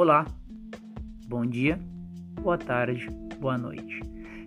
[0.00, 0.24] Olá,
[1.26, 1.76] bom dia,
[2.40, 3.10] boa tarde,
[3.40, 4.00] boa noite.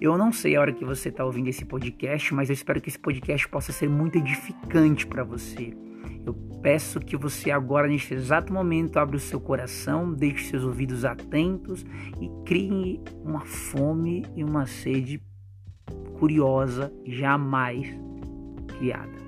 [0.00, 2.88] Eu não sei a hora que você está ouvindo esse podcast, mas eu espero que
[2.88, 5.76] esse podcast possa ser muito edificante para você.
[6.24, 11.04] Eu peço que você agora, neste exato momento, abra o seu coração, deixe seus ouvidos
[11.04, 11.84] atentos
[12.18, 15.22] e crie uma fome e uma sede
[16.18, 17.86] curiosa jamais
[18.78, 19.18] criada.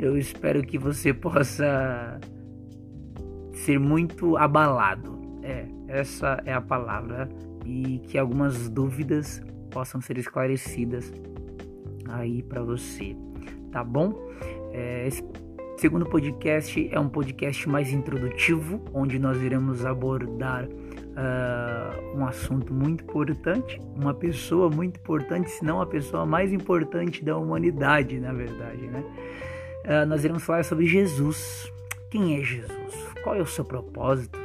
[0.00, 2.18] Eu espero que você possa
[3.62, 5.21] ser muito abalado.
[5.42, 7.28] É, essa é a palavra.
[7.64, 11.12] E que algumas dúvidas possam ser esclarecidas
[12.08, 13.16] aí para você,
[13.70, 14.12] tá bom?
[14.72, 15.22] É, esse
[15.78, 20.68] segundo podcast é um podcast mais introdutivo, onde nós iremos abordar
[21.12, 27.24] uh, um assunto muito importante, uma pessoa muito importante, se não a pessoa mais importante
[27.24, 29.04] da humanidade, na verdade, né?
[29.84, 31.70] Uh, nós iremos falar sobre Jesus.
[32.10, 32.94] Quem é Jesus?
[33.22, 34.41] Qual é o seu propósito?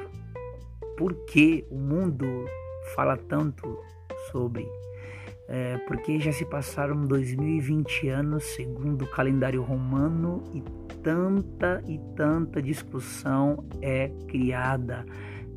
[0.98, 2.26] Por que o mundo
[2.96, 3.80] fala tanto
[4.32, 4.68] sobre?
[5.48, 10.62] É, porque já se passaram 2020 anos segundo o calendário romano e
[11.02, 15.06] tanta e tanta discussão é criada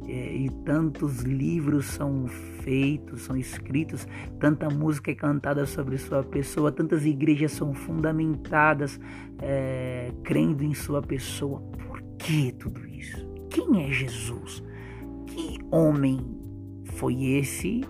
[0.07, 2.27] é, e tantos livros são
[2.63, 4.07] feitos, são escritos,
[4.39, 9.01] tanta música é cantada sobre sua pessoa, tantas igrejas são fundamentadas
[9.41, 11.61] é, crendo em sua pessoa.
[11.61, 13.27] Por que tudo isso?
[13.49, 14.63] Quem é Jesus?
[15.31, 16.21] Que homem
[16.97, 17.83] foi esse?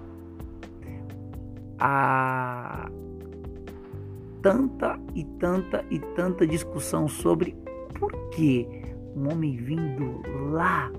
[1.78, 2.90] Há
[4.42, 7.56] tanta e tanta e tanta discussão sobre
[7.98, 8.66] por que
[9.16, 10.90] um homem vindo lá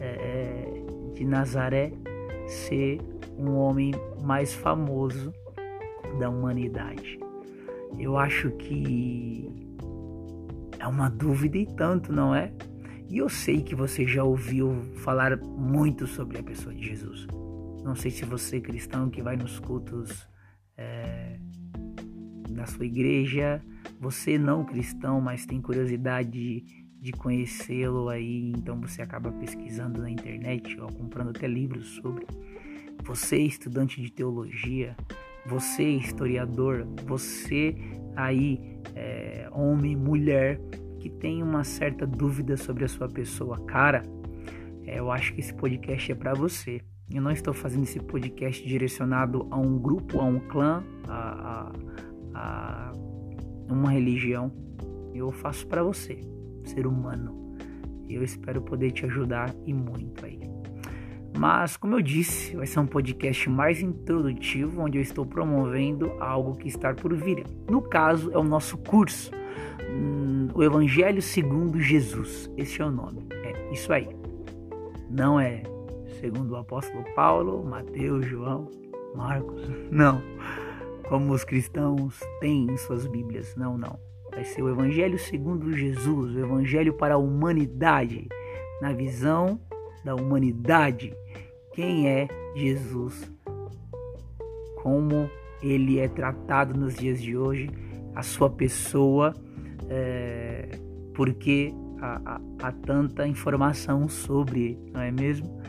[0.00, 0.82] é,
[1.14, 1.92] de Nazaré
[2.46, 3.00] ser
[3.38, 5.32] um homem mais famoso
[6.18, 7.18] da humanidade.
[7.98, 9.48] Eu acho que
[10.78, 12.52] é uma dúvida e tanto, não é?
[13.10, 17.26] E eu sei que você já ouviu falar muito sobre a pessoa de Jesus.
[17.82, 20.28] Não sei se você é cristão que vai nos cultos
[20.76, 21.36] é,
[22.50, 23.60] da sua igreja,
[23.98, 26.62] você não cristão, mas tem curiosidade
[27.00, 32.24] de, conhecê-lo aí, então você acaba pesquisando na internet ou comprando até livros sobre.
[33.02, 34.96] Você estudante de teologia,
[35.46, 37.74] você historiador, você
[38.14, 38.60] aí
[38.94, 40.60] é, homem, mulher
[41.00, 44.02] que tem uma certa dúvida sobre a sua pessoa, cara,
[44.84, 46.80] é, eu acho que esse podcast é para você.
[47.12, 51.72] Eu não estou fazendo esse podcast direcionado a um grupo, a um clã, a,
[52.34, 52.92] a, a
[53.72, 54.52] uma religião.
[55.12, 56.20] Eu faço para você,
[56.64, 57.56] ser humano.
[58.08, 60.38] Eu espero poder te ajudar e muito aí.
[61.36, 66.56] Mas, como eu disse, vai ser um podcast mais introdutivo, onde eu estou promovendo algo
[66.56, 67.44] que está por vir.
[67.68, 69.30] No caso, é o nosso curso
[69.88, 72.50] hum, o Evangelho segundo Jesus.
[72.56, 73.26] Esse é o nome.
[73.32, 74.08] É isso aí.
[75.08, 75.62] Não é
[76.20, 78.68] segundo o apóstolo Paulo, Mateus, João,
[79.14, 79.62] Marcos.
[79.90, 80.22] Não.
[81.08, 83.56] Como os cristãos têm em suas Bíblias.
[83.56, 83.98] Não, não.
[84.30, 88.28] Vai ser o Evangelho segundo Jesus, o Evangelho para a humanidade,
[88.80, 89.60] na visão
[90.04, 91.12] da humanidade.
[91.72, 93.28] Quem é Jesus?
[94.82, 95.28] Como
[95.60, 97.68] ele é tratado nos dias de hoje,
[98.20, 99.34] a sua pessoa
[99.88, 100.68] é,
[101.14, 105.60] porque há, há, há tanta informação sobre, não é mesmo?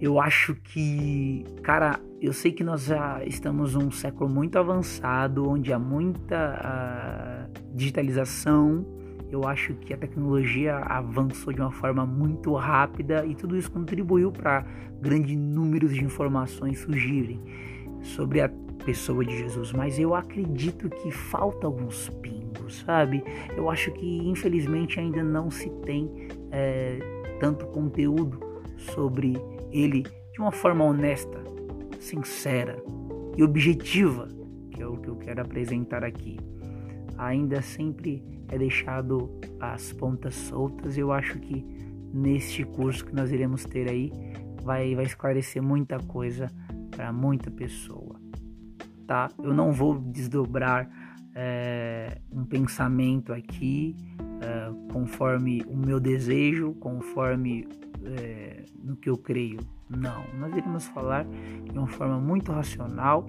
[0.00, 5.72] Eu acho que, cara, eu sei que nós já estamos num século muito avançado, onde
[5.72, 8.86] há muita digitalização.
[9.30, 14.32] Eu acho que a tecnologia avançou de uma forma muito rápida e tudo isso contribuiu
[14.32, 14.64] para
[15.02, 17.40] grandes números de informações surgirem
[18.02, 18.50] sobre a
[18.80, 23.22] pessoa de Jesus, mas eu acredito que falta alguns pingos, sabe?
[23.56, 26.98] Eu acho que infelizmente ainda não se tem é,
[27.38, 28.40] tanto conteúdo
[28.76, 29.34] sobre
[29.70, 30.02] ele
[30.32, 31.42] de uma forma honesta,
[31.98, 32.82] sincera
[33.36, 34.28] e objetiva,
[34.70, 36.38] que é o que eu quero apresentar aqui.
[37.18, 39.30] Ainda sempre é deixado
[39.60, 40.96] as pontas soltas.
[40.96, 41.64] Eu acho que
[42.12, 44.10] neste curso que nós iremos ter aí
[44.62, 46.50] vai, vai esclarecer muita coisa
[46.90, 47.99] para muita pessoa
[49.10, 49.28] tá?
[49.42, 50.88] Eu não vou desdobrar
[51.34, 53.96] é, um pensamento aqui
[54.40, 57.66] é, conforme o meu desejo, conforme
[58.04, 59.58] é, no que eu creio.
[59.88, 63.28] Não, nós iremos falar de uma forma muito racional,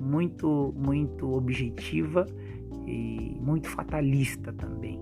[0.00, 2.24] muito, muito objetiva
[2.86, 4.98] e muito fatalista também.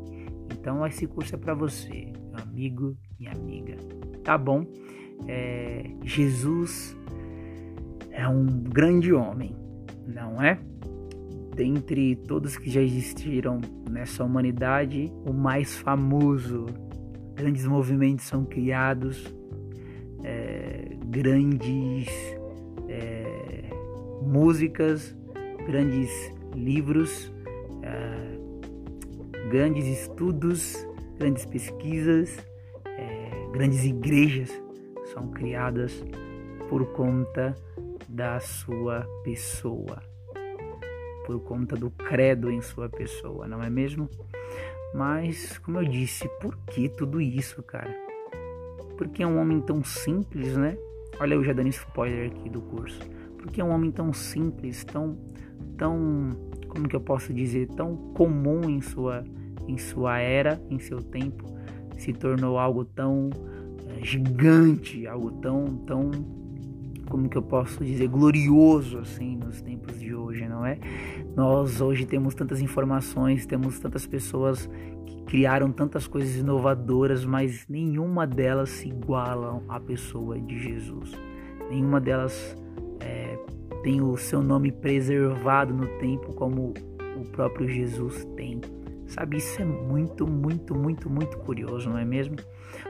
[0.52, 3.76] Então esse curso é para você, meu amigo, minha amiga.
[4.24, 4.66] Tá bom?
[5.28, 6.96] É, Jesus
[8.10, 9.67] é um grande homem
[10.08, 10.58] não é?
[11.54, 13.60] Dentre todos que já existiram
[13.90, 16.66] nessa humanidade, o mais famoso,
[17.34, 19.34] grandes movimentos são criados,
[20.24, 22.08] é, grandes
[22.88, 23.70] é,
[24.22, 25.16] músicas,
[25.66, 26.10] grandes
[26.54, 27.32] livros,
[27.82, 30.86] é, grandes estudos,
[31.18, 32.36] grandes pesquisas,
[32.86, 34.50] é, grandes igrejas
[35.12, 36.04] são criadas
[36.68, 37.54] por conta
[38.18, 40.02] da sua pessoa,
[41.24, 44.10] por conta do credo em sua pessoa, não é mesmo?
[44.92, 47.94] Mas, como eu disse, por que tudo isso, cara?
[48.96, 50.76] Porque é um homem tão simples, né?
[51.20, 52.98] Olha, eu já dando spoiler aqui do curso.
[53.38, 55.16] Porque é um homem tão simples, tão,
[55.76, 56.32] tão,
[56.66, 59.22] como que eu posso dizer, tão comum em sua,
[59.68, 61.44] em sua era, em seu tempo,
[61.96, 63.30] se tornou algo tão
[63.86, 66.10] é, gigante, algo tão, tão
[67.08, 70.78] como que eu posso dizer, glorioso assim nos tempos de hoje, não é?
[71.34, 74.68] Nós hoje temos tantas informações, temos tantas pessoas
[75.06, 81.12] que criaram tantas coisas inovadoras, mas nenhuma delas se igualam à pessoa de Jesus.
[81.70, 82.56] Nenhuma delas
[83.00, 83.38] é,
[83.82, 86.72] tem o seu nome preservado no tempo como
[87.16, 88.60] o próprio Jesus tem.
[89.08, 92.36] Sabe, isso é muito, muito, muito, muito curioso, não é mesmo?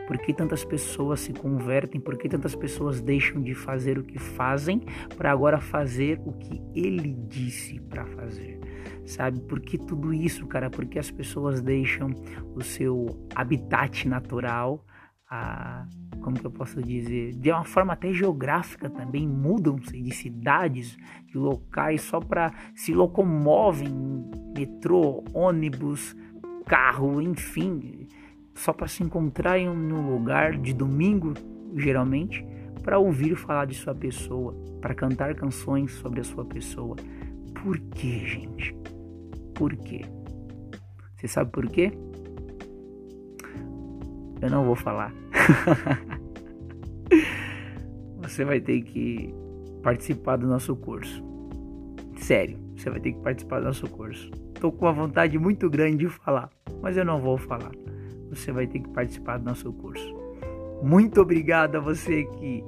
[0.09, 2.01] Por que tantas pessoas se convertem?
[2.01, 4.83] Por que tantas pessoas deixam de fazer o que fazem
[5.17, 8.59] para agora fazer o que ele disse para fazer?
[9.07, 9.41] Sabe?
[9.41, 10.69] Por que tudo isso, cara?
[10.69, 12.11] Porque as pessoas deixam
[12.55, 14.85] o seu habitat natural,
[15.31, 15.87] a,
[16.21, 20.97] como que eu posso dizer, de uma forma até geográfica também, mudam-se de cidades,
[21.27, 23.93] de locais só para se locomovem,
[24.57, 26.17] metrô, ônibus,
[26.67, 28.07] carro, enfim,
[28.55, 31.35] só para se encontrar em um lugar de domingo,
[31.77, 32.45] geralmente,
[32.83, 36.97] para ouvir falar de sua pessoa, para cantar canções sobre a sua pessoa.
[37.63, 38.75] Por quê, gente?
[39.55, 40.03] Por quê?
[41.17, 41.93] Você sabe por quê?
[44.41, 45.13] Eu não vou falar.
[48.23, 49.35] você vai ter que
[49.83, 51.25] participar do nosso curso.
[52.17, 54.31] Sério, você vai ter que participar do nosso curso.
[54.61, 56.51] Tô com uma vontade muito grande de falar,
[56.83, 57.71] mas eu não vou falar
[58.31, 60.15] você vai ter que participar do nosso curso.
[60.83, 62.63] Muito obrigado a você que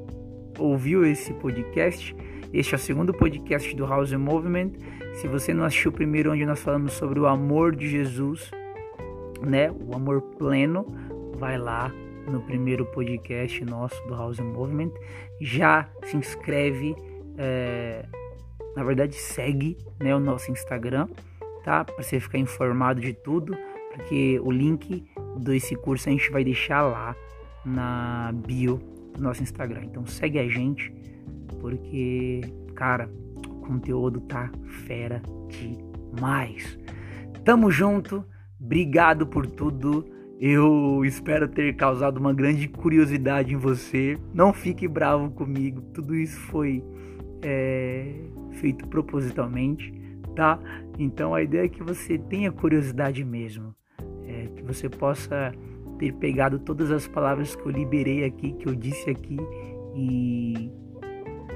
[0.59, 2.17] ouviu esse podcast.
[2.53, 4.73] Este é o segundo podcast do House Movement.
[5.15, 8.51] Se você não assistiu o primeiro, onde nós falamos sobre o amor de Jesus,
[9.43, 10.87] né, o amor pleno,
[11.41, 11.91] vai lá
[12.31, 14.93] no primeiro podcast nosso do House Movement.
[15.41, 16.95] Já se inscreve,
[17.39, 18.05] é,
[18.77, 21.09] na verdade segue né, o nosso Instagram,
[21.65, 21.83] tá?
[21.83, 23.57] Para você ficar informado de tudo,
[23.95, 25.03] porque o link
[25.39, 27.17] desse curso a gente vai deixar lá
[27.65, 28.77] na bio
[29.15, 29.85] do nosso Instagram.
[29.85, 30.93] Então segue a gente,
[31.59, 32.43] porque,
[32.75, 33.11] cara,
[33.49, 34.51] o conteúdo tá
[34.87, 36.79] fera demais.
[37.47, 38.23] Tamo junto,
[38.61, 40.20] obrigado por tudo.
[40.41, 44.17] Eu espero ter causado uma grande curiosidade em você.
[44.33, 46.83] Não fique bravo comigo, tudo isso foi
[47.43, 48.15] é,
[48.53, 49.93] feito propositalmente,
[50.35, 50.59] tá?
[50.99, 53.75] Então a ideia é que você tenha curiosidade mesmo
[54.55, 55.53] que você possa
[55.99, 59.37] ter pegado todas as palavras que eu liberei aqui, que eu disse aqui,
[59.95, 60.71] e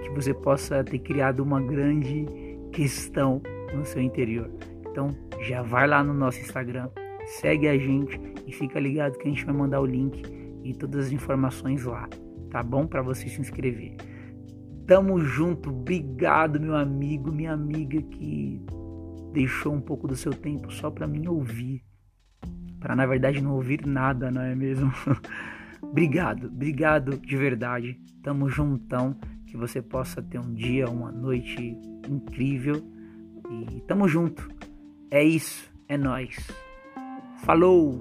[0.03, 2.27] que você possa ter criado uma grande
[2.73, 3.43] questão
[3.75, 4.51] no seu interior.
[4.91, 5.11] Então,
[5.41, 6.89] já vai lá no nosso Instagram,
[7.27, 10.23] segue a gente e fica ligado que a gente vai mandar o link
[10.63, 12.09] e todas as informações lá,
[12.51, 12.87] tá bom?
[12.87, 13.97] Para você se inscrever.
[14.87, 18.61] Tamo junto, obrigado, meu amigo, minha amiga que
[19.33, 21.83] deixou um pouco do seu tempo só para mim ouvir
[22.85, 24.93] para na verdade não ouvir nada, não é mesmo?
[25.81, 27.99] obrigado, obrigado de verdade.
[28.23, 32.85] Tamo juntão, que você possa ter um dia, uma noite incrível
[33.51, 34.47] e tamo junto.
[35.11, 36.37] É isso, é nós.
[37.45, 38.01] Falou!